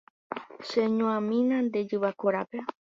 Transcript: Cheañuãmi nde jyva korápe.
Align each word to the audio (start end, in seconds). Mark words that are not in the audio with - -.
Cheañuãmi 0.67 1.37
nde 1.65 1.79
jyva 1.89 2.11
korápe. 2.21 2.57